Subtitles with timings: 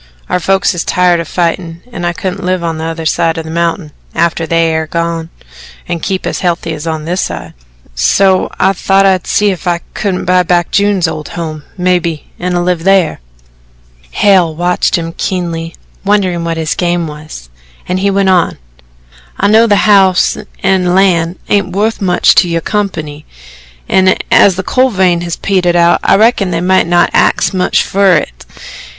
[0.29, 3.51] Our folks is tired o' fightin' and I couldn't live on t'other side of the
[3.51, 5.29] mountain, after they air gone,
[5.87, 7.53] an' keep as healthy as on this side
[7.93, 12.65] so I thought I'd see if I couldn't buy back June's old home, mebbe, an'
[12.65, 13.19] live thar."
[14.09, 17.49] Hale watched him keenly, wondering what his game was
[17.87, 18.57] and he went on:
[19.39, 23.27] "I know the house an' land ain't wuth much to your company,
[23.87, 27.83] an' as the coal vein has petered out, I reckon they might not axe much
[27.83, 28.45] fer it."